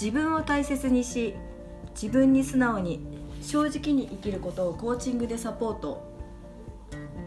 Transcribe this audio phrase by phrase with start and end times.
[0.00, 1.34] 自分を大切にし
[2.00, 3.06] 自分に素直に
[3.40, 6.12] 正直に生きることをコーチングでサポート。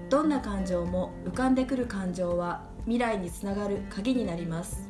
[0.09, 4.89] どんな感情も浮かんでくる感情は未来につながる鍵になります。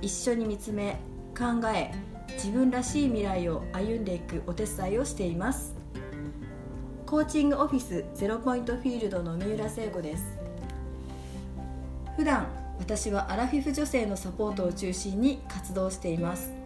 [0.00, 0.98] 一緒に見つめ
[1.36, 1.92] 考え
[2.34, 5.74] 自分らしい未来を歩んでいくお手伝いをしています。
[7.06, 10.24] コーチングオフィスゼロポイントフィールドの三浦聖子です。
[12.16, 12.46] 普段
[12.78, 16.63] 私はアラフィフ女性のサポートを中心に活動しています。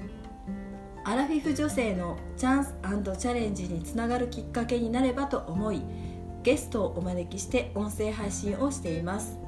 [1.04, 2.74] アラフィフ女性のチャンス
[3.18, 5.82] チャレンジにつながるきっかけになればと思い
[6.42, 9.38] ゲストをお招きして音声配信をしています。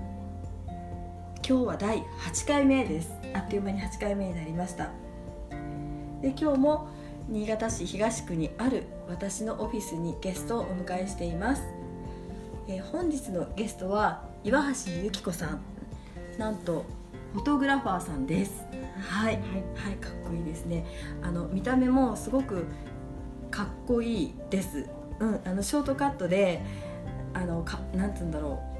[1.46, 3.10] 今日は第8回目です。
[3.34, 4.90] あっという間に8回目になりました。
[6.22, 6.88] で今日も
[7.28, 11.62] 新潟市東区にある私のオフィスにゲストをお迎えしています、
[12.68, 15.60] えー、本日のゲストは岩橋由紀子さん。
[16.38, 16.84] なんと
[17.32, 18.64] フォトグラファーさんです。
[18.98, 19.42] はい、はい、
[19.74, 20.86] はい、かっこいいですね。
[21.22, 22.66] あの見た目もすごく
[23.50, 24.88] かっこいいです。
[25.18, 26.62] うんあのショートカットで
[27.34, 28.70] あのかなんつうんだろう。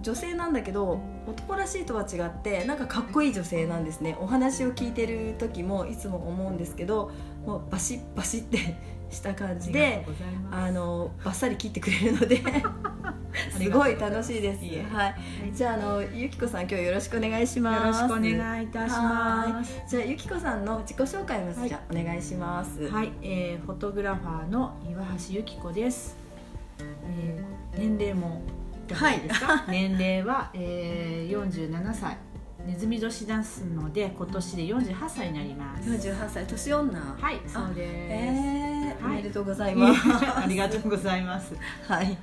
[0.00, 4.16] 女性なんだけど男らしいとは違ってなんかかっこいい女性なんですね。
[4.20, 7.10] お話を聞いてる時もいつも思うんですけど
[7.44, 8.76] もうバシッバシッって
[9.10, 10.06] した感じで
[10.50, 12.42] あのバッサリ切ってくれるので
[13.50, 14.64] すごい楽しいです。
[14.92, 15.14] はい、
[15.52, 18.02] じゃああのゆきこさん今日よろしくお願いします。
[18.02, 19.82] よろしくお願いいたします。
[19.88, 22.88] じゃあゆきこさんの自己紹介まずじゃお願いします。
[22.88, 26.16] はい、えー、フォトグラファーの岩橋ゆきこです。
[26.80, 28.42] えー、年齢も
[28.92, 29.20] はい、
[29.68, 32.16] 年齢は、えー、47歳
[32.68, 35.88] ネズミ年ですので今年で48歳になります。
[35.88, 37.00] 48歳年女。
[37.18, 37.92] はいそうです。
[37.94, 40.02] えー、はい、おめでとうございます。
[40.36, 41.54] ありがとうございます。
[41.88, 42.16] はい、はい、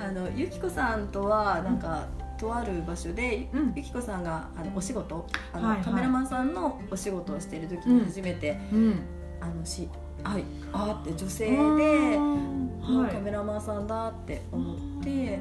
[0.00, 8.98] あのゆきこさんとはなんか、うん、とある場所で、うん、ゆきこさんがあのお仕事あの、はいはい、カメラマンさんのお仕事をしている時に初めて、うん、
[9.40, 9.88] あのし
[10.24, 10.44] はい。
[10.72, 15.38] あって女性で、はい、カメラマンさんだって思って、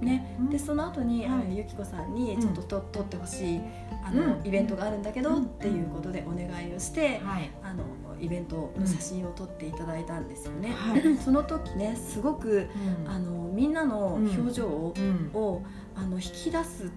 [0.00, 0.36] ね。
[0.50, 3.60] でその後に、あのゆきこさんにちょっとと、撮ってほしい
[4.04, 7.20] あの、イベントがあるんだけど、っていうことでお願いをして、
[7.62, 7.84] あの
[8.20, 10.72] イベントの写真を撮っていただいたんですよね。
[11.22, 12.68] その時ねすごく、
[13.06, 15.62] あのみんなの表情を、
[15.94, 16.90] あの引き出す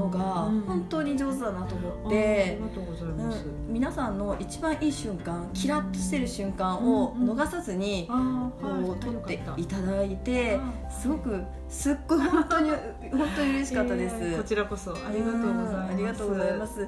[0.00, 0.18] のが
[0.66, 10.58] 本当に上手だなと思って、うん、皆さんの一番いい瞬間キラッとしてる瞬間を逃さずにこう撮っていただいて
[10.90, 12.70] すごくすっごい本当に
[13.12, 14.36] 本当に嬉しかったです。
[14.36, 15.92] こちらこそありがとうございます。
[15.92, 16.86] ありがとうございます。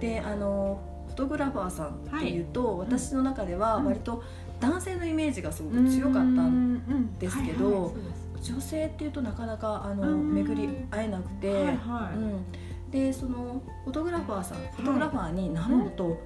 [0.00, 4.22] であのフォトグラファーさんっていうと、私の中では割と
[4.60, 7.94] 男性のイメージがすごく強かったんですけど。
[8.42, 12.18] 女性っていうとなかなかあの巡り会えなくて、はいはい。
[12.18, 16.18] うん、でそのフォトグラファーさんフォトグラファーになろうと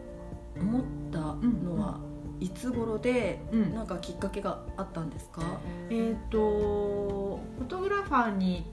[0.58, 0.82] 思っ
[1.12, 2.00] たのは、
[2.40, 5.42] いつ頃で、うん、なんかきっかけがあったんですか、
[5.90, 8.64] えっ、ー、とフォトグラファーに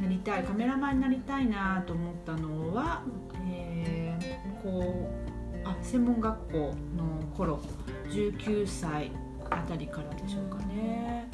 [0.00, 3.02] なりたいカメラマンになりたいなと思ったのは、
[3.48, 5.08] えー、こ
[5.64, 6.74] うあ専門学校の
[7.36, 7.60] 頃
[8.08, 9.10] 19歳
[9.50, 11.28] あたりからでしょうかね。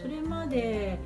[0.00, 0.98] それまで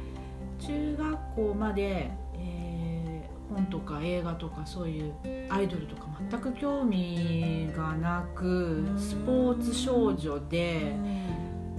[0.60, 5.14] 中学校まで、えー、本とか映画とかそういう
[5.50, 10.94] アイドルとか全く興味がなくスポーツ少女で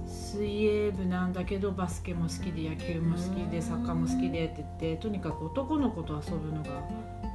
[0.05, 6.69] 水泳部なんだけどバスケも好きで野球も好きでサッカーも好きでって言ってとにかく男の子と遊ぶのが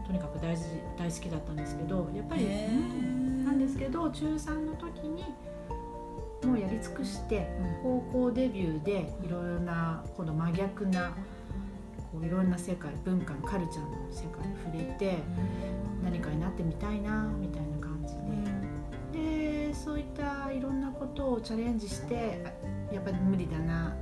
[0.06, 0.64] とにかく大事
[0.98, 2.44] 大好きだったんですけどやっぱり、
[3.44, 5.24] なんですけど中3の時に。
[6.80, 7.48] 尽くして、
[7.82, 11.12] 高校デビューでいろいろなこの真逆な
[12.12, 15.18] こういろんな世界文化のカルチャーの世界に触れて、
[16.02, 18.14] 何かになってみたいなみたいな感じ
[19.12, 22.44] で、でそういったいろんなことをチャレンジして
[22.92, 23.96] やっぱり無理だな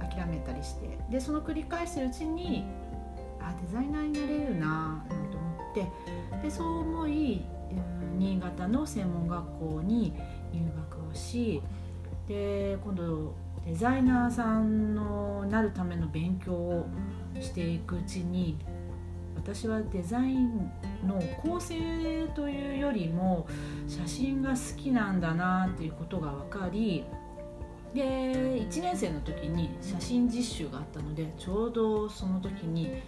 [0.00, 0.98] 諦めたりして。
[1.10, 2.64] でその繰り返してるうちに
[3.40, 5.86] あデザイナーになれるななんて思って。
[6.42, 7.44] でそう思い
[8.18, 10.14] 新潟の専門学校に
[10.52, 11.62] 入学をし
[12.28, 13.34] で今度
[13.66, 16.86] デザイナーさんのなるための勉強を
[17.40, 18.58] していくうちに
[19.34, 20.70] 私はデザイン
[21.04, 23.46] の構成というよりも
[23.86, 27.04] 写真が好きなんだなっていうことが分かり
[27.94, 33.02] で1年生の時に写真実習があったのでちょうどその時に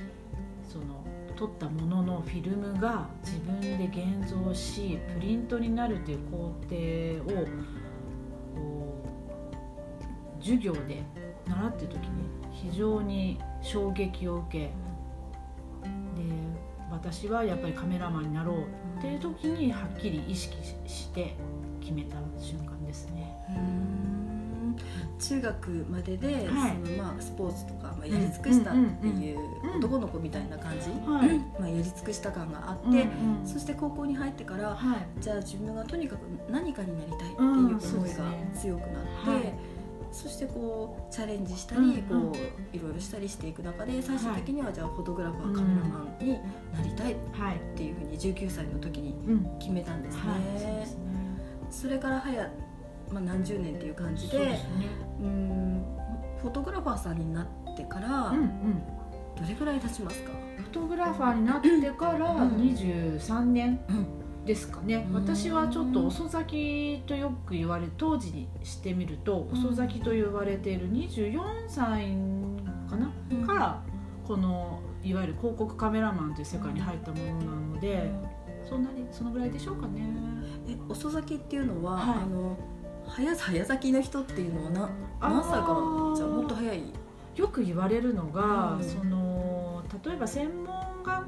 [0.63, 1.05] その
[1.37, 7.47] 撮ったもののフィルムが自分で現像しプリントになるという工程を
[10.49, 11.03] 授業で
[11.47, 12.09] 習ってる時に
[12.51, 14.71] 非常に衝撃を受けで
[16.91, 20.57] 私はやっぱりカメラマンになろうっていう時にはっきり意識
[20.87, 21.35] して
[21.81, 23.37] 決めた瞬間ですね。
[25.21, 29.39] 中学までで、はい、そのまあスポーツとか、まあ、やり尽くしたっていう
[29.77, 37.81] 男の子みたいな感じ、まあ、やり尽くした感があって、うんうん、そして高校に入ってから、はい、じゃあ自分がとにかく何かになりたいっていう思いが
[38.55, 39.78] 強くなって。
[40.11, 42.33] そしてこうチャレンジしたり、こ
[42.73, 46.33] ういろいろしたりしていく中で最終的にはじゃあフォトグラファー、カメラマンに
[46.73, 47.17] なりたいっ
[47.77, 49.15] ていうふうに19歳の時に
[49.59, 50.89] 決めたんですね。
[51.71, 52.51] それから早
[53.11, 54.61] まあ、何十年っていう感じで、ね、
[55.19, 55.83] うん
[56.43, 58.83] フォトグラファーさんになってから、うんうん、
[59.35, 60.31] どれぐらい経ちますか？
[60.59, 63.81] フォトグラファーになってから23年
[64.49, 72.17] ですかね、うん、私はちょっと遅咲きとよく言われ当時にしてみると遅咲きと言われている24歳
[72.89, 73.83] かな、うん、から
[74.27, 78.11] このいわゆる広告カメラマンという世界に入ったものなので、
[78.69, 80.03] そんなにそのぐらいでしょうかね。
[80.69, 82.59] え遅咲きっていうのは、はい、あの
[83.07, 84.91] 早早咲きの人っていうのはな
[85.21, 86.93] 何歳からじゃあもっと早い？
[87.37, 91.27] よく言われるのが、うん、その例えば専門学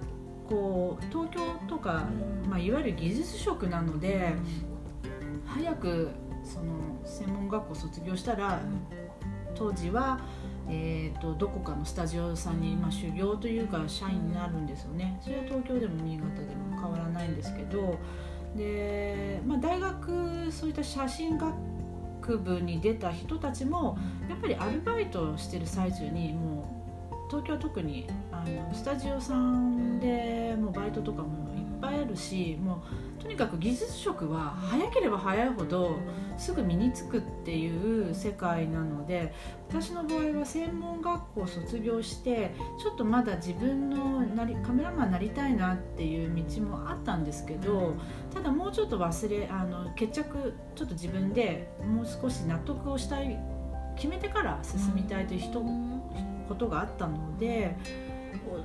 [0.50, 2.04] 校東京とか、
[2.48, 4.34] まあ、いわゆる技術職なので、
[5.46, 6.10] 早く
[6.44, 6.74] その
[7.04, 8.60] 専門学校卒業したら、
[9.54, 10.20] 当時は、
[10.68, 15.20] えーと、どこかのスタジオさんに、まあ、修行というか社員になるんですよね。
[15.22, 17.98] それは東京でも新潟でも変わらないんですけど
[18.56, 23.98] で、まあ、大学そういった写真学部に出た人たちも
[24.28, 26.79] やっぱりアルバイトしてる最中にもう
[27.30, 32.82] 東京は特にあのスタジオさんでもうバイトとかもいっぱいあるしも
[33.18, 35.96] うとにかく技術職は早ければ早いほど
[36.36, 39.32] すぐ身につくっていう世界なので
[39.68, 47.94] 私の場合は専門学校卒業してちょっとまだ自分のなりカメラマンになりたいなっていう道もあったんですけど
[48.34, 53.38] ただもうちょっと忘れあの決着ちょっと自分でもう少し納得をしたい
[53.94, 55.62] 決めてから進みたいという人、
[56.50, 57.76] ことがあったので。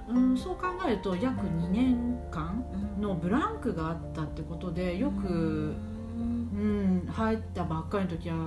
[0.08, 2.64] うん、そう考えると約2年間
[3.00, 8.40] のブランクがあったってことでよく、うん、入ったばっかりの時は、う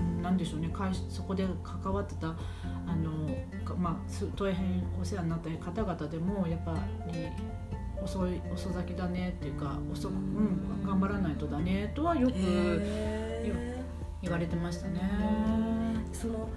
[0.00, 0.70] ん、何でしょうね
[1.08, 2.28] そこで関わってた
[2.86, 3.28] あの、
[3.76, 6.74] まあ、大変お世話になった方々でもやっぱ
[7.12, 7.28] り
[8.02, 12.34] 遅い遅咲きだねっていうか遅、うん、頑張らないとだねとはよく
[14.20, 15.00] 言われてましたね。
[16.12, 16.48] その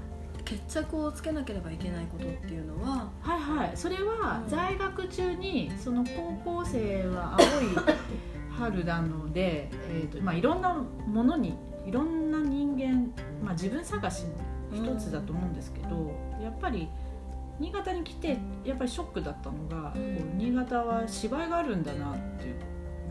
[0.46, 3.72] 決着をつけなければいけないことっていうのははいはい。
[3.76, 6.06] それは在学中にその
[6.44, 7.96] 高校生は青い
[8.58, 13.12] 春なので、えーとまあ、いろんなものにいろんな人間、
[13.44, 14.26] まあ、自分探し
[14.72, 15.96] の一つだと思うんですけど、
[16.38, 16.88] うん、やっぱり
[17.60, 22.56] 新潟に来てやっぱりショックだったのが、うん、こう新潟は芝居があるんだなっていう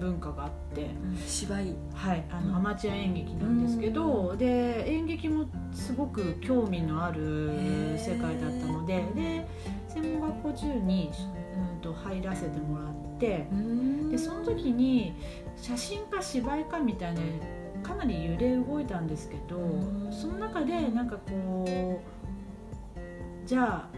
[0.01, 0.91] 文化があって、
[1.27, 1.75] 芝居。
[1.95, 7.51] はいあの、アマチュア演劇なんですけど、で演劇もすごく興味のある
[7.99, 9.47] 世界だったのでで
[9.89, 11.11] 専門学校中に、
[11.75, 13.47] うん、と入らせてもらって
[14.11, 15.15] でその時に
[15.57, 17.21] 写真か芝居かみたいな
[17.83, 19.59] かなり揺れ動いたんですけど
[20.11, 22.01] その中でなんかこ
[22.97, 23.89] うじゃあ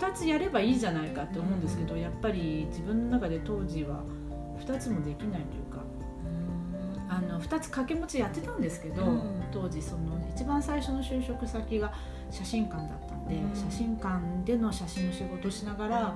[0.00, 4.02] 2つやればいいじゃないかって思うんですけどやっぱり自分の中で当時は。
[4.58, 5.82] 2つもできないというか
[7.08, 11.92] あの2つ掛け持ちやってたんですけど、うん、当時その一番最初の就職先が
[12.30, 16.14] 写真館だったんで、うん、写真館での写真の仕事をしながら、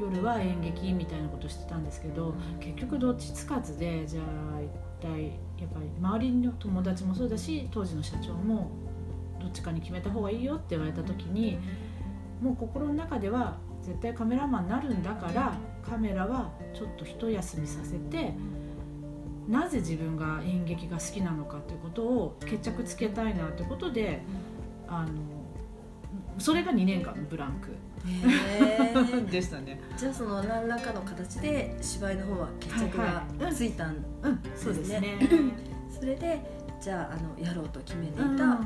[0.00, 4.68] 夜は演劇みたいなことしてたんですけど、結局どっちつかずでじゃあ一
[5.00, 5.26] 体
[5.60, 8.70] やっぱり周りの友達もそうだし当時の社長も
[9.40, 11.58] どっちかに決めた方がいいよって言われた時に
[12.40, 15.56] もう心の中では絶対カメラマンになるんだから
[15.88, 18.34] カメラはちょっと一休みさせて
[19.48, 24.22] なぜ自分が演劇が好きなのかということを決着つけたいなということで
[24.88, 25.10] あの
[26.38, 27.70] それが2年間のブランク。
[29.30, 29.80] でしたね。
[29.96, 34.08] じゃあその何らかの形で芝居の方は決着がついたんで
[34.54, 34.66] すね。
[34.66, 35.18] そうですね。
[35.88, 36.40] それで
[36.80, 38.64] じゃああのやろうと決めていたカメラマン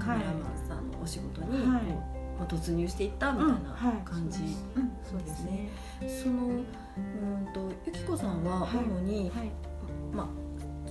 [0.66, 3.56] さんのお仕事に、はいまあ、突入していったみたいな
[4.04, 5.44] 感じです。
[5.44, 5.68] ね。
[6.22, 6.62] そのうん
[7.52, 9.30] とゆきこさんは主に、
[10.12, 10.28] まあ、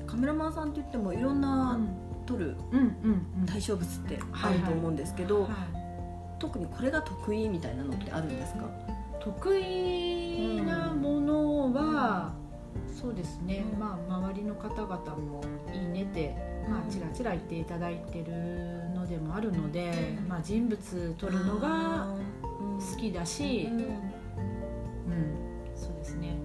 [0.06, 1.80] カメラマンさんって言ってもいろんな
[2.26, 2.58] 撮る
[3.46, 5.50] 対象物ってあると思うんですけど、
[6.40, 8.66] 特にこれが得意みたいなのってあるんですか？
[9.20, 12.34] 得意なものは、
[12.96, 15.42] そうですね、まあ周りの方々も
[15.74, 16.36] いいねって
[16.68, 22.08] まあ、ちらちら言っていただいてるのでもあるので、まあ、人物撮るのが
[22.92, 23.88] 好きだし、うん、うん、
[25.74, 26.36] そうですね。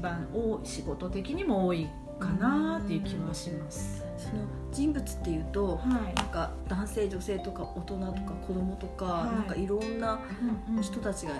[0.00, 4.04] 番多い仕事的にも多いかなっていう気はします。
[4.18, 4.42] その
[4.72, 6.14] 人物っていうとはい。
[6.14, 9.34] なんか男性女性とか大人とか子供とか、はい。
[9.36, 10.20] なんかいろんな
[10.68, 11.32] うんうん人たちが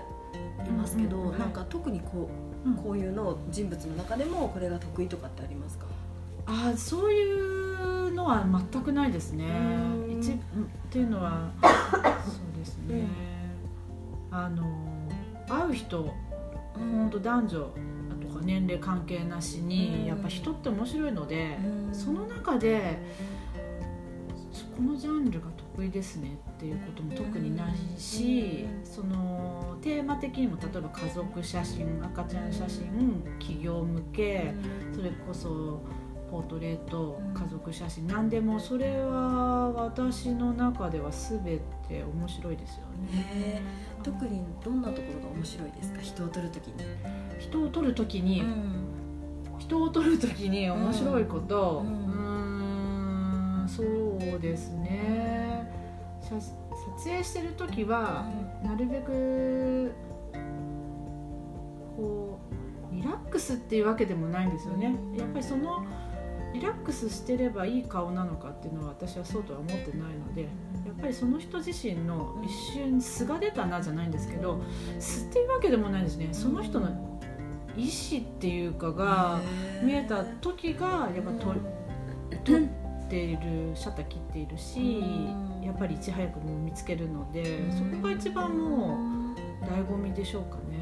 [0.66, 2.50] いますけど、うんうんはいなんか特にこうんう
[2.83, 5.87] こういうの人物の中でもこれが得意とかってありますか？
[6.47, 9.45] あそういうのは全くないですね。
[9.47, 10.21] うん。
[10.21, 10.37] 一っ
[10.90, 13.07] ていうのはそうですね、
[14.31, 14.64] あの
[15.49, 16.14] 会う人
[16.75, 17.69] 本当男女と
[18.29, 20.05] か年齢関係なしに、うん。
[20.07, 21.95] やっぱ人って面白いので、うん。
[21.95, 22.99] その中で
[24.52, 25.47] そこのジャンルが
[25.77, 34.53] 得意ですねっていうことも特にないし、うんそのテーマ的にも例えば家族写真赤ちゃん写真企業向け、
[34.95, 35.81] それこそ
[36.31, 41.41] ポートレートうん家族写真何でもそれは私の中では全
[41.89, 43.62] て面白いですよへね。
[44.03, 46.00] 特にどんなところが面白いですか？
[46.00, 46.75] 人を撮るときに。
[47.39, 48.45] 人を撮る時に、
[49.59, 53.61] 人を撮る時に面白いこと、ううん。
[53.62, 54.89] ーんそうですね。
[55.41, 55.60] 写
[56.39, 58.27] 撮影してる時は、
[58.63, 59.93] なるべく
[61.97, 62.41] こ
[62.93, 64.95] うリラックスっていうわけでもないんですよね。
[65.17, 65.85] やっぱりその
[66.53, 70.49] リラックスしてればいい顔なのかっていうのは私はそうとは思ってないのでや
[70.93, 74.61] っぱりその人自身の一瞬素が出たなじゃないんですけど
[74.99, 76.29] 素っていうわけでもないんですね。
[76.33, 76.89] その人の
[77.77, 79.41] 意思っていうかが
[79.85, 81.55] 見えた時がやっぱと
[82.45, 87.93] 撮っているシャッター切っているしうんやっぱりいち早く見つけるのでうん。
[87.93, 90.81] そこが一番もう醍醐味でしょうかね。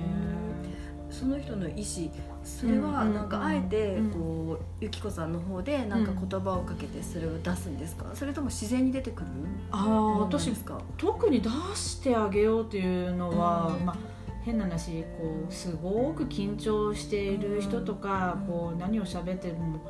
[1.10, 2.12] その人の意思
[2.44, 8.04] それはうんなんかあえてうんこうゆきこさんの方でなんか言葉をかけてそれを出すんですか？
[8.14, 9.26] それとも自然に出てくる？
[9.70, 10.82] ああか？
[10.98, 13.86] 特に出してあげようというのは、うん。
[13.86, 13.96] まあ
[14.44, 18.46] 変な話こうすごく緊張している人とか、うん。
[18.46, 19.80] こう何を喋っても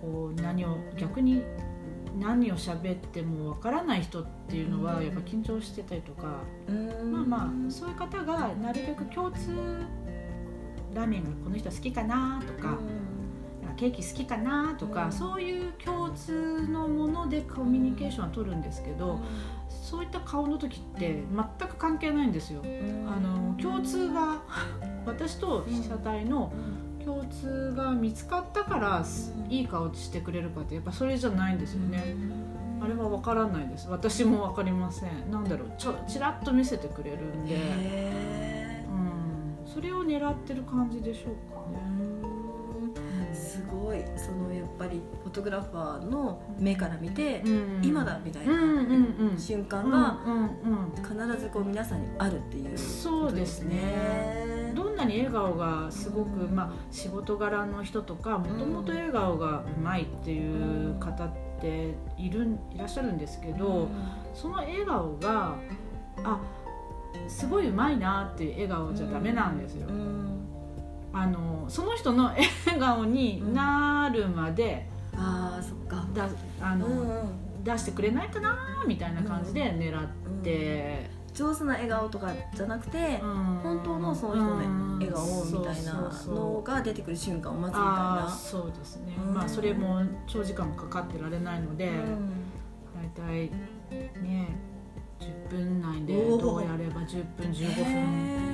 [0.00, 1.42] こう何を逆に
[2.18, 5.04] 何を喋ってもわからない人っていうのはうん。
[5.04, 7.12] やっぱ緊張してたりとか、うん。
[7.12, 9.84] まあまあそういう方がなるべく共通
[10.94, 12.78] ラーメンがこの人好きかなとか、
[13.76, 15.12] ケーキ好きかなとか、うん。
[15.12, 19.18] そういう共通のものでコミュニケーションは取るんですけど、
[19.68, 21.24] そういった顔の時って
[21.58, 22.62] 全く関係ないんですよ。
[23.06, 24.40] あの共通が
[25.04, 26.52] 私と被写体の
[27.04, 29.52] 共通が見つかったからうん。
[29.52, 32.16] いい顔してくれるかってやっぱそれじゃないんですよね。
[32.80, 33.88] あれは分からないです。
[33.88, 35.30] 私も分かりません。
[35.30, 35.72] なんだろう。
[35.78, 41.78] ちょちらっと見せてくれるんで、へうん、それを狙ってる感じでしょうかーね。
[43.28, 43.34] うん。
[43.34, 44.04] すごい。
[44.16, 47.80] そのやっぱりフォトグラファーの目から見てうん。
[47.82, 48.54] 今だみたいな
[49.38, 50.18] 瞬間が
[50.96, 54.43] 必ずこう皆さんにあるっていうそうですね
[55.04, 61.30] に笑顔がすごく、うんまあ、仕事柄の人とかもともと笑顔がうまいっていう方っ
[61.60, 63.88] ているいらっしゃるんですけど、
[64.34, 65.56] その笑顔が
[66.24, 66.40] あ
[67.28, 69.88] すごいうまいなっていう笑顔じゃダメなんですよ。
[69.88, 70.46] うん。
[71.12, 72.46] あのその人の笑
[72.78, 76.04] 顔になるまでああそっか。
[76.12, 76.28] だ
[76.60, 80.06] あの、うん出してくれないかなみたいな感じで狙っ
[80.42, 84.56] て、上手な笑顔とかじゃなくて本本当のその人の
[84.94, 88.28] 笑顔みたいなのが出てくる瞬間を待つみたいな。
[88.30, 89.34] そうですね、うん。
[89.34, 91.90] まあそれも長時間もかかってられないので、
[92.94, 93.50] 大体
[94.22, 94.56] ね
[95.18, 97.84] 10分内でどうやれば10分15へー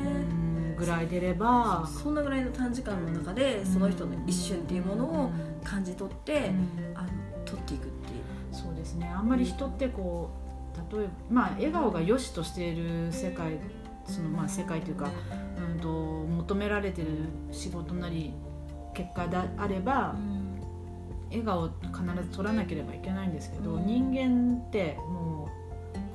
[0.03, 5.31] 分うんぐらい出ればそんなぐらいの短時間の中でその人の一瞬っていうものを
[5.63, 6.97] 感じ取ってうん。
[6.97, 7.09] あの
[7.45, 8.21] 撮っていくっていう。
[8.53, 9.07] そうですね。
[9.15, 10.50] あんまり人ってこう
[10.93, 13.59] 例えばまあ笑顔が良しとしている世界
[14.07, 15.11] そのまあ世界というか、
[15.73, 17.09] うん、と求められてる
[17.53, 18.33] 仕事なり
[18.95, 20.17] 結果であれば
[21.31, 23.87] 笑顔を必ず取らなければいけないんですけど、うん。
[23.87, 25.61] 人間ってもう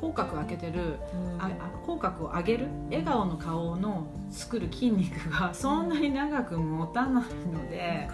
[0.01, 1.00] 口角開けてる
[1.39, 8.10] ああ口角を上げる笑顔の顔の作る筋肉が そんなに長く持たないので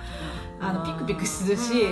[0.60, 1.86] あのピクピクするし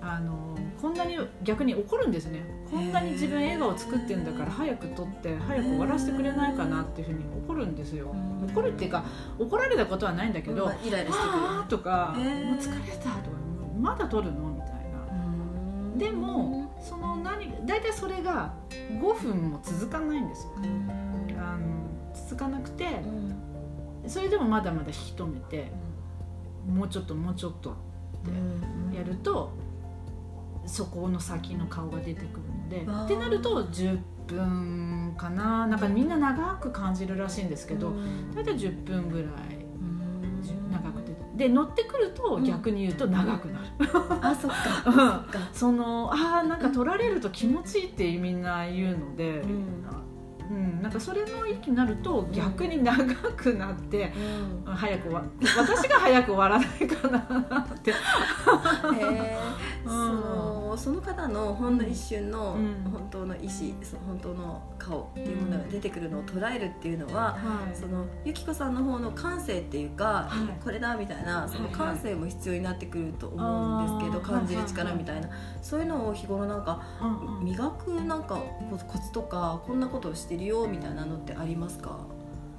[0.00, 0.49] あの
[0.80, 2.42] こんなに逆に怒るんですね。
[2.70, 8.10] こんなに自分笑顔作ってんだから早く撮って早く終わらせてくれないかなっていうふうに怒るんですよ。
[8.12, 8.50] うん。
[8.50, 9.04] 怒るっていうか
[9.38, 12.24] 怒られたことはないんだけどまあイライラしてくるとか、もう
[12.56, 13.36] 疲れたとか
[13.78, 14.78] まだ撮るのみたいな。
[15.12, 15.98] うん。
[15.98, 20.52] でもその何大体それが5分も続かないんですよ。
[20.56, 21.36] うん。
[21.38, 24.08] あの続かなくてうん。
[24.08, 25.70] それでもまだまだ引き止めて
[26.66, 27.76] もうちょっともうちょっと
[28.26, 28.94] うん。
[28.94, 29.50] やると
[30.70, 35.66] そこの先の顔が出てくるのでってなると10分かな。
[35.66, 38.32] なんかみんな長く感じるらしいんですけどうん。
[38.34, 39.28] 大体10分ぐらい
[40.70, 43.66] 長くてで乗ってくると逆に言うと長くなる、
[44.22, 44.56] あ そっか。
[44.86, 45.48] うんそっか。
[45.52, 49.64] そのあーなんか取られると気持ちいいってみんな言うので、うん
[50.50, 54.12] うん、なんかそれの域になると逆に長くなって、
[54.66, 54.74] うん。
[54.74, 55.22] 早くわ
[55.56, 57.18] 私が早く終わらないかな
[57.60, 57.94] って。
[59.86, 62.90] そのその方のほんの一瞬のうん。
[62.90, 63.50] 本当の意思、
[63.82, 67.38] その本当の顔っていうものが出てくるのを捉えるっていうのは、は
[67.72, 67.76] い。
[67.76, 70.30] そのゆきこさんの方の感性っていうか、は
[70.60, 70.62] い。
[70.64, 75.28] これだみたいなその感性も必要になってくると思うんですけど、感じる力みたいな、
[75.62, 77.44] そういうのを日頃なんかうんうん。
[77.44, 78.36] 磨くなんか
[78.70, 81.98] コツコツとかこんなことをしてるよみたいなのってありますか？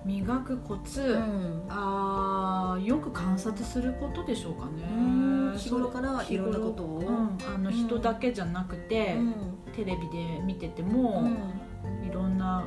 [0.04, 1.62] 磨くコツ、うん。
[1.70, 4.84] あーよく観察することでしょうかね。
[4.92, 5.58] うん。
[5.58, 6.98] 日頃からいろんなことを。
[7.00, 9.34] うん、あの人だけじゃなくて、うん。
[9.74, 12.08] テレビで見てても、うん。
[12.08, 12.66] いろんな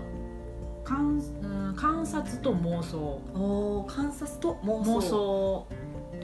[0.85, 3.21] 観,、うん、観察と妄想。
[3.89, 5.67] 観察と妄想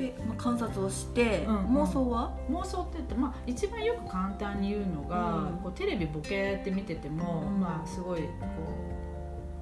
[0.00, 5.59] で、まあ、観察をして、うん妄想は、妄想って言って、まあ、一番よく簡単に言うのが、うん。
[5.59, 7.61] こうテレビボケって見てても、うん。
[7.61, 8.26] まあ、すごいこ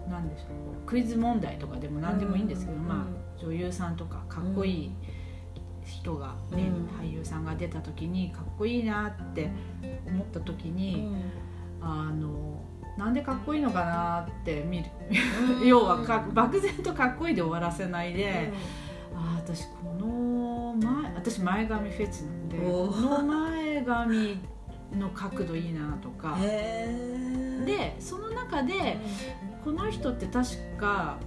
[0.07, 2.87] うなんでしょうクイズ問題とかでも何でもいいんですけど、うん。
[2.87, 4.93] まあ、女優さんとかかっこいい
[5.85, 7.07] 人が、ねうん。
[7.07, 9.51] 俳優さんが出た時にかっこいいなって
[10.07, 11.13] 思った時に、
[11.81, 12.63] あの
[12.97, 14.85] なんでかっこいいのかなって見る、
[15.67, 18.53] 要はか漠然とかっこいいで終わらせないで。
[19.15, 20.18] あー私この
[20.79, 24.41] 前私前髪フェチなんでの前髪
[24.97, 26.37] の角度いいなとか。
[27.65, 28.99] でその中で
[29.65, 31.19] この人って確か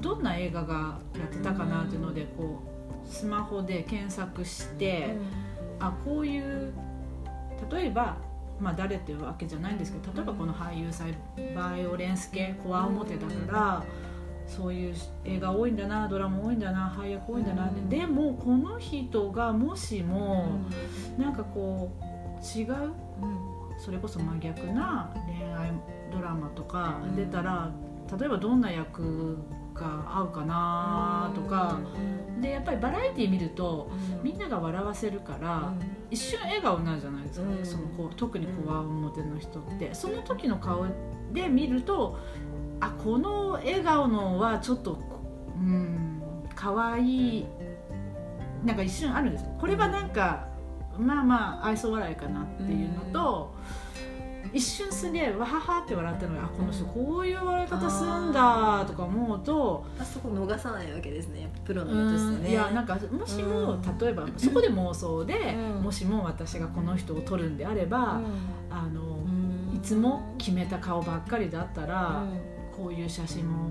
[0.00, 2.60] どんな映画がやってたかなっていうのでこ
[3.04, 5.16] うスマホで検索して
[5.80, 6.72] あこういう
[7.72, 8.16] 例えば
[8.60, 11.14] まあ誰っていうわけじゃないんですけど例えばこの俳優さん
[11.54, 13.84] バイオレンス系コア表だから
[14.48, 17.88] そういう映画多いんだなドラマ多いんだな配役多いんだなうん。
[17.88, 20.58] でもこの人がもしも
[21.18, 22.92] なんかこう違う
[23.78, 25.72] それこそ真逆な恋愛
[26.10, 27.70] ドラマとか出たら
[28.18, 29.36] 例えばどんな役
[29.74, 31.78] が合うかなとか
[32.40, 33.90] でやっぱりバラエティ見ると
[34.22, 35.74] みんなが笑わせるから
[36.10, 37.66] 一瞬笑顔になるじゃないですか、うん。
[37.66, 39.94] そのこう特にこわ表の人って。
[39.94, 40.86] その時の顔
[41.32, 42.18] で見ると
[42.80, 44.98] あこの笑顔のはちょっと
[45.56, 46.22] うん
[46.54, 47.46] 可愛い
[48.64, 49.44] なんか一瞬あるんです。
[49.44, 50.46] よこれはなんか
[50.98, 53.54] まあまあ愛想笑いかなっていうのと、
[54.52, 62.48] 一瞬すげえわははって笑ったのがあこの人こういう笑い方するんだとか思うとあそこ逃さないわけですねやっぱプロうの人としてね。
[62.48, 63.98] んいやなんかもしも、うん。
[63.98, 65.82] 例えばそこで妄想で、うん。
[65.82, 68.20] もしも私がこの人を撮るんであれば、
[68.70, 69.76] あのうん。
[69.76, 72.24] いつも決めた顔ばっかりだったら、
[72.78, 73.70] こういう写真も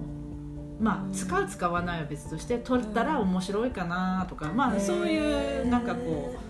[0.80, 6.47] まうんあ使う使わないは別として撮ったら面白いかなとか、まあそういうなんかこう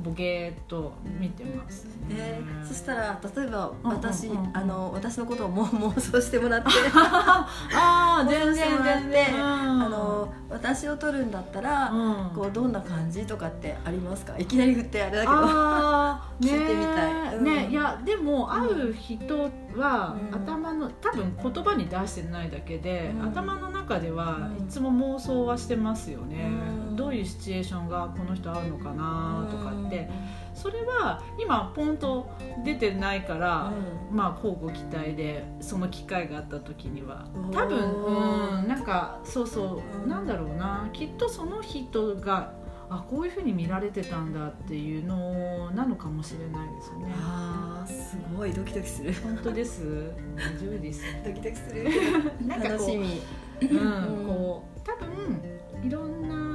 [0.00, 1.84] ボケーっと見てます。
[1.84, 1.90] ね。
[2.10, 4.56] えーそしたら例えば私、うんうん。
[4.56, 6.68] あの私のことをもう 妄想してもらって。
[6.94, 9.42] ああ全然全然、うん。
[9.82, 12.30] あの私を撮るんだったら、うん。
[12.34, 14.34] こうどんな感じとかってありますか？
[14.38, 15.32] いきなり振ってあれだけど。
[16.40, 17.36] 聞いてみたい。
[17.36, 17.44] うん。
[17.44, 20.36] ねねいやでも会う人は、うん。
[20.36, 23.28] 頭の多分言葉に出してないだけで、うん。
[23.28, 24.64] 頭の中ではうん。
[24.64, 26.44] いつも妄想はしてますよね、
[26.82, 30.10] うんどういうシチュエーションがこの人合うのかなとかって、
[30.52, 32.28] それは今ポンと
[32.64, 33.72] 出てないから、
[34.10, 37.28] まあ交互期待でその機会があった時には。
[37.52, 40.08] 多分うんなんかそうそう、うん。
[40.08, 40.90] なんだろうな。
[40.92, 42.52] きっとその人が
[42.90, 47.14] あこういうふうに見られてたんだっていうのなのかもしれないですよね。
[47.18, 48.52] あーすごい。
[48.52, 49.14] ドキドキする。
[49.22, 50.12] 本当です。
[50.34, 51.02] 大丈夫です。
[51.24, 51.84] ドキドキする。
[52.46, 53.20] なんか楽しみ、
[53.60, 56.47] うん、こう多分いろんな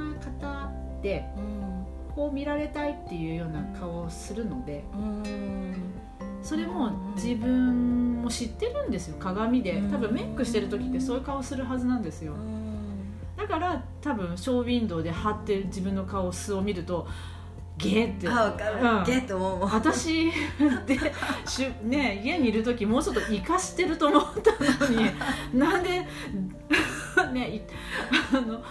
[1.04, 1.86] 方でうん。
[2.14, 5.74] こう見られたいっていうような顔をするのでうん。
[6.42, 9.72] それも自分も知ってるんですよ鏡で。
[9.72, 9.90] うん。
[9.90, 12.34] 多分メイクしてる時ってそういう顔するはずなんですよ。
[13.36, 17.06] だから多分ショーウィンドウで貼ってる自分の顔素を見ると
[17.76, 18.28] ゲーって。
[18.28, 19.04] あ分かる、うん。
[19.04, 20.30] ゲッと思う私
[20.86, 20.98] で
[21.46, 25.10] しゅ、ね、家にいる時もうちょっと生かしてると思ったのに
[25.54, 26.06] なんで
[27.32, 27.60] ねい
[28.32, 28.62] あの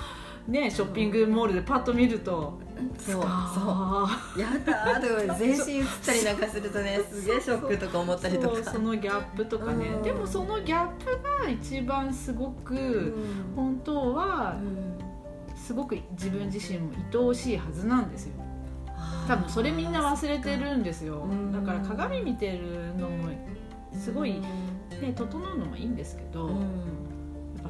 [0.48, 2.60] ねショッピングモールでパッと見ると
[2.98, 3.14] そう。
[3.16, 3.24] そう。
[3.26, 8.72] あやだーとか全身映ったりなんかするとねすげえショックとか思ったりとか。
[8.72, 9.88] そのギャップとかね。
[9.88, 10.02] うん。
[10.02, 11.06] でもそのギャップ
[11.44, 13.56] が一番すごくうん。
[13.56, 15.56] 本当はうん。
[15.56, 18.34] すごく自分自身も愛おしいはずなんですよ。
[19.28, 21.20] 多分それみんな忘れてるんですよ。
[21.24, 21.54] うん。
[21.54, 23.30] だから鏡見てるのも
[23.94, 27.13] すごい、ね、整うのもいいんですけど、うん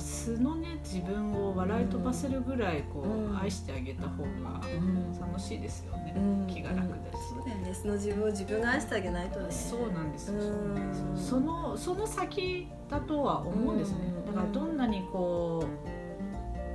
[0.03, 3.37] 素のね自分をを笑い飛ばせるぐらいこう、うん。
[3.37, 5.19] 愛してあげた方がうん。
[5.19, 6.47] 楽しいですよね、うん。
[6.47, 7.73] 気が楽だし、そうだよね。
[7.73, 9.51] その自分を自分が愛してあげないとね。
[9.51, 11.17] そうなんですよ、うん。
[11.17, 14.25] そのその先だとは思うんですね、うん。
[14.25, 15.65] だからどんなにこ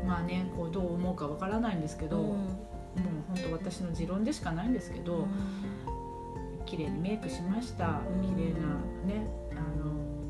[0.05, 2.37] うまあねこうどう思うかわからないんですけど、もう
[3.29, 5.27] 本当私の持論でしかないんですけど、
[6.67, 8.01] 綺麗にメイクしました。
[8.13, 8.23] うん。
[8.23, 8.69] 綺麗な
[9.07, 9.29] ね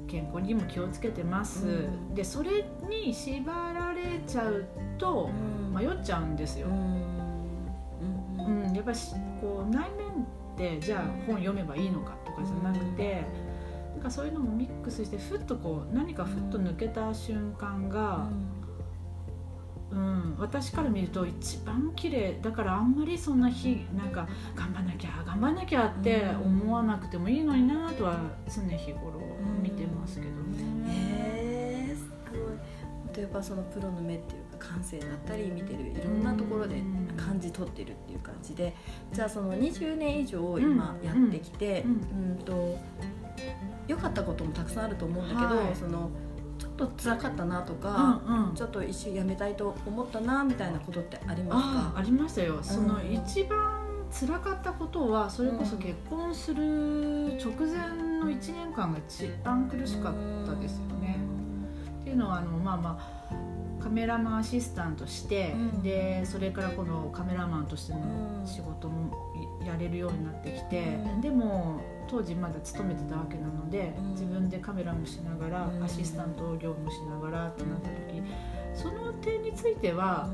[0.09, 2.15] 健康にも気をつけてます、うん。
[2.15, 4.67] でそれに縛られちゃう
[4.99, 5.31] と
[5.73, 8.73] 迷っちゃうんですよ、うん。
[8.75, 10.11] やっぱりしこう内面っ
[10.57, 13.25] てじゃあ本読めばいいのかとかじゃなくて、
[13.93, 18.29] なんかそういうのもミックスしてふっとこう何かふっと抜けた瞬間が、
[19.91, 29.21] うん、私から見ると一番綺麗だからあんまりそんな日なんか頑張んなきゃ頑張んなきゃって思わなくてもいいのになとは常日頃
[30.09, 30.33] ますけど。
[30.33, 30.85] ね。
[30.89, 32.39] へえあの
[33.15, 36.83] 例えばそのプロの目っていうか感性だったり見てるいろんなところで
[37.17, 38.75] 感じ取ってるっていう感じで。
[39.13, 42.39] じゃあその20年以上今やってきて、ううんん。
[42.45, 42.79] と
[43.87, 45.75] 良かったこともたくさんあると思うんだけど、はい。
[45.75, 46.11] その
[46.59, 48.55] ちょっと辛かったなとか、うんうん。
[48.55, 51.99] ちょっと一瞬やめたいと思ったなみたいなことってありますか？
[51.99, 53.79] ありましたよ、そのうん一番
[54.11, 60.15] 辛かったことはそれこそ結婚する直前の1年間が一番苦しかっ
[60.47, 61.17] たですよね。
[62.01, 63.49] っていうのはあのまあまあ
[63.81, 65.83] カメラマンアシスタントして、うん。
[65.83, 69.13] でそれからこのカメラマンとしてのうん仕事も
[69.65, 71.21] やれるようになってきて、うん。
[71.21, 74.11] でも当時まだ勤めてたわけなので、うん。
[74.11, 75.83] 自分でカメラもしながら、うん。
[75.83, 78.23] アシスタント業務しながらってなった時
[78.75, 80.29] その点については、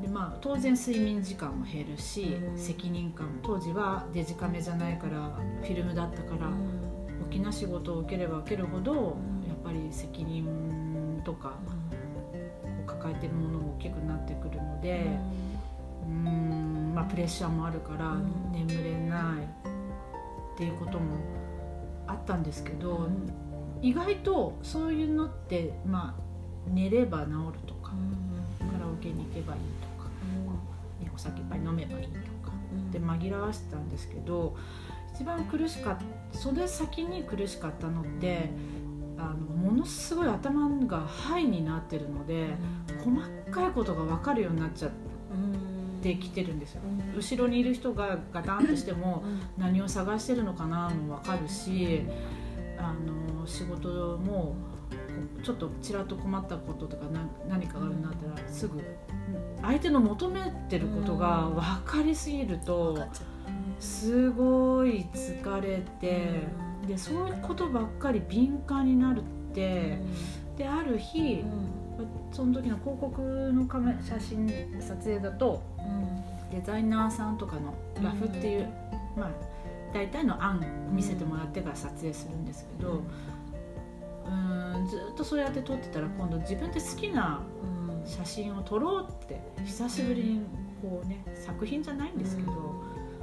[0.00, 2.58] でまあ、当然睡眠時間も減るし、うん。
[2.58, 6.91] 責任感も当時はデジカメじゃないからフィルムだったから、大
[7.32, 11.72] きな仕事を受ければ受けるほど、んやっぱり責任とかこ
[12.84, 15.06] う抱えてるものも大きくなってくるので、
[16.06, 19.44] うーんまあ、プレッシャーもあるからうん眠れない
[20.54, 21.16] っていうことも
[22.06, 23.08] あったんですけど、
[23.80, 27.92] 意外とそういうのって、まあ、寝れば治るとか、
[28.72, 30.08] カラオケに行けばいいとか、
[31.00, 32.12] ねお酒いっぱい飲めばいいと
[32.48, 32.52] か
[32.90, 34.56] で紛らわしてたんですけど
[35.14, 35.96] 一番苦しかっ
[36.32, 38.50] たそれ先に苦しかったのって
[39.18, 42.54] あのものすごい頭がハイになってるので
[43.04, 43.16] 細
[43.50, 44.90] かいことが分かるようになっちゃっ
[46.02, 46.82] てきてるんですよ。
[47.16, 49.22] 後ろにいる人がガタンとしても
[49.56, 52.02] 何を探してるのかなも分かるし
[52.78, 54.56] あの仕事も
[55.44, 58.82] ちょっとちらっと困ったこととか何何かがあるなったらすぐ
[59.60, 63.06] 相手の求めてることが分かりすぎると
[63.82, 66.30] すごい疲れて
[66.86, 69.98] でそういうことばっかり敏感になるって
[70.56, 71.44] である日
[72.30, 74.48] その時の広告のカメ写真
[74.80, 75.62] 撮影だと
[76.52, 78.68] デザイナーさんとかのラフっていう、
[79.16, 79.30] まあ
[79.92, 87.42] 大体の案見せてもらってから撮影するんですけど、うーんずっとそうやって撮ってたら今度自分で好きな
[88.06, 90.40] 写真を撮ろうって久しぶりに
[90.80, 92.52] こうね作品じゃないんですけど、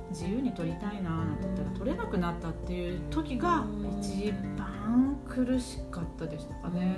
[0.09, 3.65] 自由に撮りたいななんて言ったら撮れなくなったっていう時が
[4.01, 6.95] 一番苦しかったでしたかね。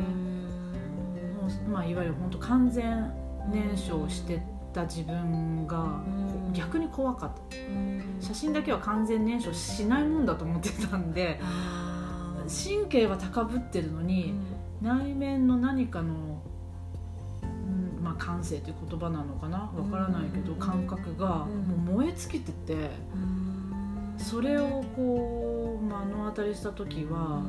[1.39, 3.11] もうまあ、いわゆる本当完全
[3.49, 4.41] 燃焼して
[4.73, 6.53] た自分がうん。
[6.53, 7.57] 逆に怖かった。
[8.19, 11.39] 写真だけは完全燃焼しないもんだと思ってたんで
[12.47, 14.35] 神経は高ぶってるのに
[14.81, 16.40] 内面の何かの、うん
[18.11, 19.57] まあ、感性という言葉なのかな？
[19.57, 20.59] わからないけどうん。
[20.59, 21.85] 感覚がうん。
[21.85, 22.89] もう燃え尽きてて
[24.17, 27.43] それをこう目の当たりした時は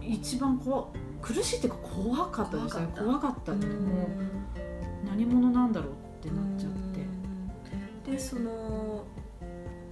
[0.00, 2.88] 一番こう苦しいっていうか怖かったですね。
[2.94, 3.62] 怖怖かったもう
[5.06, 8.10] 何者なんだろうってなっちゃって。
[8.10, 9.04] でその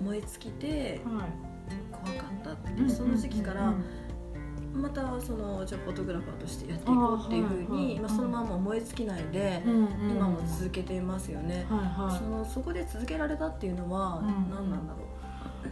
[0.02, 1.32] 燃え尽きてはい。
[1.92, 3.72] 怖かったっていうその時期から
[4.80, 10.10] またそのじゃあフォトグラファーとしてやっていこうっていうふうあーはいはいにまあそのまま燃え尽きないでうんうん。
[10.10, 11.66] 今も続けていますよね。
[11.68, 12.18] はいはい。
[12.18, 14.50] そのそこで続けられたっていうのはうん。
[14.50, 15.00] 何なんだろ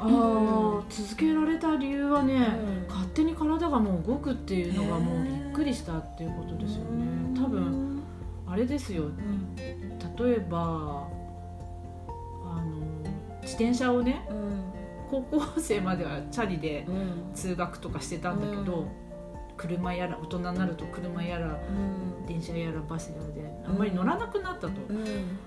[0.00, 2.86] あー続けられた理由はね、うん。
[2.88, 6.58] 勝手に体がもう動くっていうのがもうびっくりしたっていうことう。
[6.58, 7.40] ですよね。
[7.40, 8.02] 多分
[8.46, 9.04] あれですよ。
[9.04, 9.56] うん。
[9.56, 11.08] 例えば
[12.44, 12.76] あの
[13.42, 14.77] 自転車をねうん
[15.10, 17.32] 高校生まではチャリでうん。
[17.34, 18.88] 通学とかしてたんだけど、うん。
[19.56, 22.26] 車やら大人になると車やらうん。
[22.26, 25.04] 電車やらバスやらであんまり乗らなくなったと、うん。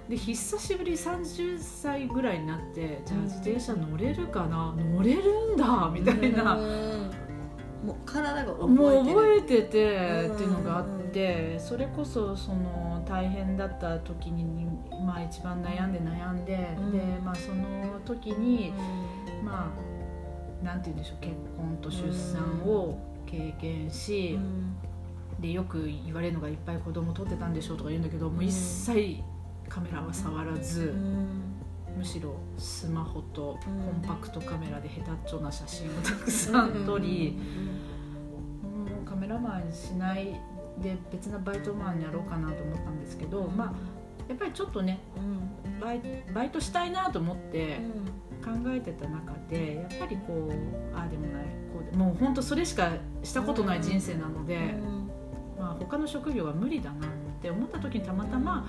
[0.10, 4.76] で久しぶり30歳ぐらいになってじゃあ自転車乗れるかな？
[4.78, 5.90] 乗れるんだ！
[5.94, 7.12] みたいな、うん。
[7.86, 8.68] もう体が覚えてる。
[8.68, 14.66] もう覚えてっていうのがあってそれこそその大変だった時に、
[15.06, 16.92] まあ、一番悩んで悩んで、うん。
[16.92, 18.74] で、まあ、その時に、
[19.44, 19.74] ま
[20.62, 24.38] あなんて言うんでしょう結婚と出産を経験し、
[25.40, 29.18] でよく言われるのがいっぱい子供撮ってたんでしょうとか言うんだけどもう一切
[29.68, 30.94] カメラは触らず、
[31.98, 37.38] むしろスマホとコンパクトカメラで下手っちょな写真をたくさん撮り、
[38.62, 40.40] もうカメラマンしない
[40.78, 43.74] で別なバイトマンにやろうかなと思ったんですけど、まあ
[44.30, 45.00] やっぱりちょっとね
[45.82, 47.80] バイトしたいなと思って
[48.42, 52.92] 考えてた中でやっぱりこうああでもないこうでもう本当それしか
[53.24, 54.76] したことない人生なので、
[55.60, 57.10] まあ、他の職業は無理だなっ
[57.42, 58.68] て思った時にたまたま、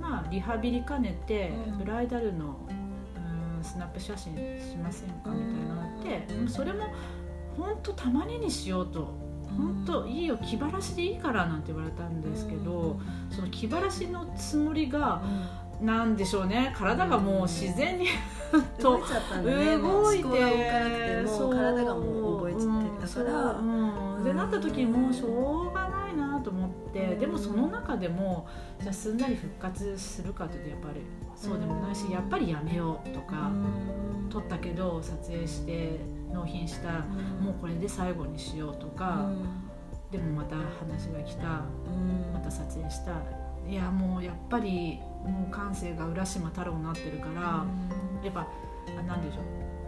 [0.00, 1.78] まあ、リハビリ兼ねてうん。
[1.78, 6.48] ブライダルのうんスナップ写真しませんかみたいなのってうん。
[6.48, 6.84] それも
[7.56, 9.28] 本当たまににしようと。
[9.56, 15.22] 本当いいよ気晴らしでいいからなんて言われたんですけど、その気晴らしのつもりが
[15.80, 16.72] なんでしょうね。
[16.76, 18.06] 体がもう自然に
[18.82, 20.22] 動いちゃったん動いて。
[20.24, 23.62] も体がもう覚えちゃってたから、そう。
[23.62, 27.18] うんでなった時もうしょうがないなと思って、うん。
[27.20, 28.46] でもその中でも
[28.80, 31.02] じゃあすんなり復活するかというとやっぱり
[31.36, 32.10] そうでもないし、うん。
[32.10, 34.28] やっぱりやめようとか、うん。
[34.28, 36.00] 撮ったけど撮影して
[36.32, 36.88] 納品した、
[37.40, 39.30] もうこれで最後にしようとか、
[40.10, 42.32] でもまた話が来たうん。
[42.34, 43.12] また撮影した。
[43.68, 47.64] いやもうやっぱりもう感性が浦島太郎になってるから。
[48.20, 48.48] やっぱ
[48.98, 49.44] あなんでしょう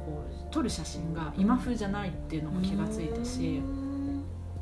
[0.07, 3.61] こう撮る写真が今風じゃないっていうのも気がついたし、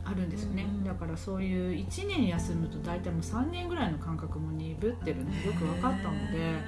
[0.04, 0.84] あるんですよね、うん。
[0.84, 6.60] だからそういう1年休むと大体もう3年ぐらいの感覚も鈍ってるのよく分かったので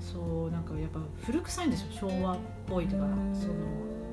[0.00, 2.08] そうなんかやっぱ古臭いんですよ。
[2.08, 3.54] 昭和っぽいとかうんその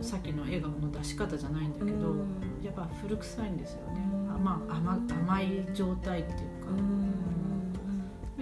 [0.02, 2.20] さっきの笑顔の出し方じゃないんだけど、うん。
[2.64, 4.02] やっぱ古臭いんですよね、
[4.44, 7.03] まあ甘甘い状態っていうか、うん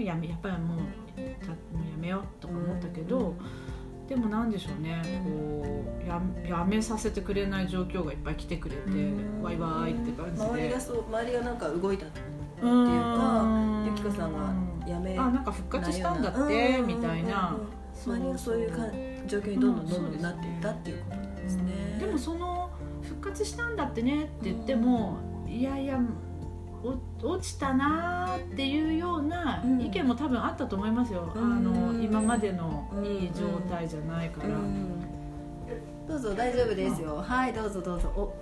[0.05, 0.77] やめやっぱりもう
[1.45, 3.35] たもうやめようとか思ったけど、
[4.07, 6.21] でもなんでしょうねこうや
[6.57, 9.41] やめさせてくれない状況がいっぱい来てくれて、うん。
[9.41, 10.47] ワイワイって感じで。
[10.47, 14.53] 周りがそう周りがなんか動いたっていうかゆきこさんが
[14.87, 17.57] やめあなんか復活したんだってみたいな。
[17.93, 18.77] 周りがそういうか
[19.27, 21.97] 状況にどんどんどんどんなっていったっていうことなんですね。
[21.99, 22.71] でもその
[23.03, 25.99] 復活したんだってねって言っても、いやいやお
[26.83, 29.81] 落ちたなーっていうようなうん。
[29.81, 31.43] 意見も多分あったと思いますよ、うん。
[31.43, 35.01] あの今までのいい状態じゃないから、うん。
[36.07, 37.17] どうぞ大丈夫ですよ。
[37.17, 38.09] はいどうぞどうぞ。
[38.09, 38.33] お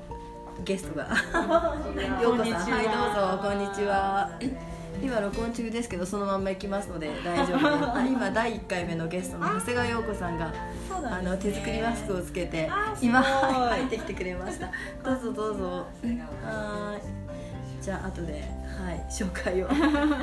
[0.64, 1.08] ゲストが。
[2.22, 2.82] ようこさんは。
[2.82, 3.40] いどうぞ。
[3.42, 4.30] こんにちは。
[5.02, 7.92] 今録音中ですけどそのまんま行きますので大丈夫です。
[7.92, 10.52] あ 今第1回目のゲストの長谷川陽子さんが
[10.90, 12.70] そうあの手作りマスクをつけて
[13.02, 14.68] 今 入ってきてくれました。
[15.04, 15.64] どうぞどうぞ。
[16.44, 17.29] はーい
[17.90, 19.68] じゃあ後ではい紹介を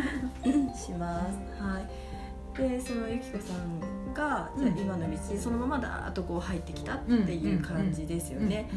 [0.72, 1.60] します。
[1.60, 2.56] はい。
[2.56, 8.70] でそのゆきこさんがじゃ今の道にそのままだーっとこう入ってきたっていう感じですよね、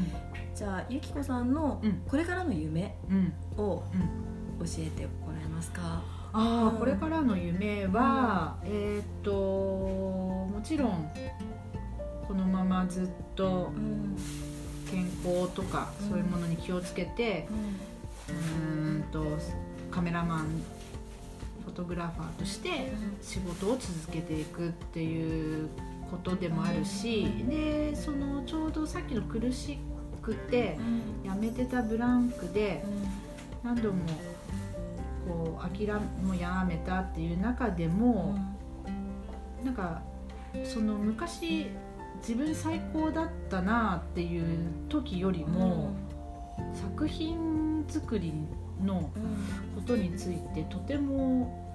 [0.56, 2.02] じゃあゆきこさんのうん。
[2.08, 3.16] これからの夢うん。
[3.16, 3.34] うん。
[3.58, 3.84] うんを
[4.62, 6.02] 教えてもらえますか、
[6.34, 11.12] ああこれからの夢は、えーっともちろん
[12.28, 14.18] このままずっとうん。
[14.90, 17.48] 健康とかうんそういうものに気をつけて
[18.34, 19.26] うーんと
[19.92, 20.48] カメラマン
[21.66, 25.70] フォトグラファーとして仕事を続けていくっていう
[26.10, 29.78] ことでもあるしでそのちょうどさっきの苦し
[30.22, 30.78] くて
[31.24, 32.84] やめてたブランクで
[33.64, 34.06] 何度も
[35.28, 38.36] こう諦めもうやめたっていう中でも、
[39.64, 40.02] なんか
[40.64, 41.68] その昔
[42.22, 45.92] 自分最高だったなっていう時よりも、
[46.74, 48.34] 作品作り
[48.84, 49.10] の
[49.76, 51.68] ことについてとても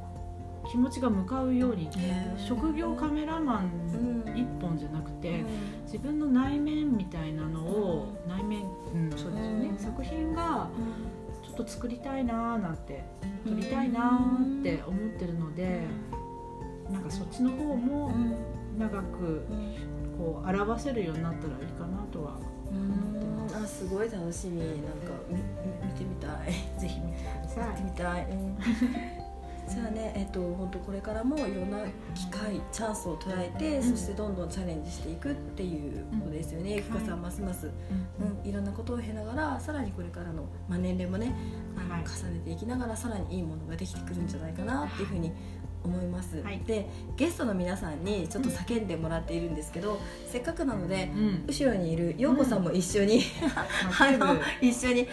[0.71, 1.91] 気持ちが向かうように、
[2.39, 5.45] 職業カメラマン一本じゃなくて、
[5.85, 10.69] 自分の内面みたいなのを、内面、うん、そうですよね、うん作品が
[11.43, 13.05] ちょっと作りたいなーなんて
[13.47, 15.83] 撮りたいなーって思ってるので、
[16.91, 18.13] なんかそっちの方も
[18.79, 19.47] 長く
[20.17, 22.39] こう表せるようになったらいいかなとは
[22.71, 23.04] うん
[23.63, 24.61] あすごい楽しみ。
[24.61, 26.53] なんか見てみたい。
[26.81, 27.69] ぜひ見てください。
[27.71, 28.27] 見てみたい、
[29.71, 31.79] じゃあねえっと本当これからもいろんな
[32.15, 33.83] 機会チャンスを捉えて、ん。
[33.83, 37.21] そしてどんどんチャレンジしていくっていうことですよね、ゆきこさん、はい。
[37.21, 37.71] ますます、
[38.21, 38.27] うん。
[38.27, 41.35] うん、いろんなことを経ながらさらにこれからの、まあ、年齢もね
[42.05, 45.33] 重ねていきながらさらにいいものができてくるんじゃないかなっていうふうに
[45.85, 46.61] 思います、はい。
[46.67, 53.23] でゲストの皆さんにちょっと叫んでもらっているんですけど、せっかくなのでうん、後ろにいる陽子さんも一緒に、
[53.55, 55.09] あ叫ぶの一緒に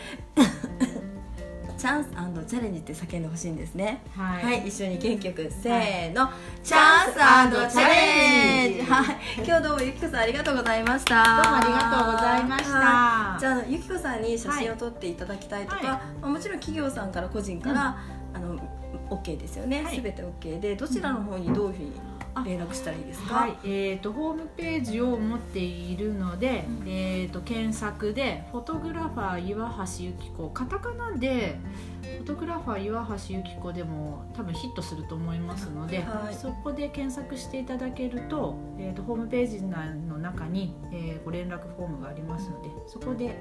[1.77, 2.11] チャンス
[2.51, 4.01] チャレンジって叫んでほしいんですね。
[4.13, 5.49] はい、はい、一緒に元気よく。
[5.49, 6.29] せーの、
[6.61, 8.81] チャンスチャレンジ。
[8.81, 9.15] はい。
[9.37, 11.23] 今日どうもゆきこさんありがとうございました。
[11.41, 13.39] どうもありがとうございました、はい。
[13.39, 15.85] じゃあゆきこさんに写真を撮っていただきたいとか、はい。
[15.85, 17.97] まあもちろん企業さんから個人から、
[18.33, 18.59] あの
[19.15, 19.83] OK ですよね。
[19.83, 19.95] はい。
[19.95, 21.91] すべ、て OK でどちらの方にどういうふうに
[22.45, 26.87] 連絡したらいいですか、はい、えー、とホームページを持っているので、うん。
[26.87, 31.59] えー、と検索で「フォトグラファー岩橋由紀子」カタカナで
[32.01, 36.33] 「フォトグラファー岩橋由紀子」でも多分ヒットすると思いますので、はい。
[36.33, 43.35] そこで検索していただけると,、えー、とホームページの中に、えーご連絡フォームがありますのでそこで、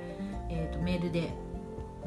[0.48, 1.32] えー、とメールで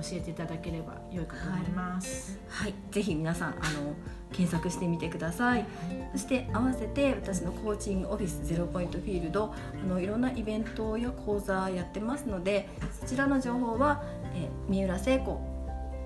[0.02, 2.40] 教えていただければ良いかと思います。
[2.48, 3.94] はい、ぜひ皆さんあの
[4.32, 5.66] 検索してみてください。
[6.14, 12.68] そして合わせて私のコーチングオフィスゼロポイントフィールドあのいろんなイベントや講座やってますので
[13.00, 14.04] そちらの情報は、
[14.36, 15.53] え三浦聖子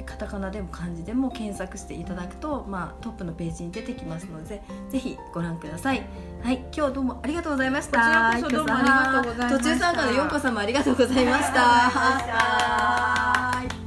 [0.08, 6.02] カタカナでも漢字でも検索していただくと、まあ、トップのページに出てきますのでぜひご覧ください。
[6.42, 8.32] はい、今日どうもありがとうございました。
[8.32, 11.86] こちらこそどうもありがとうございました途中参加のようこさんもありがとうございました。
[11.86, 13.87] ありがとうございました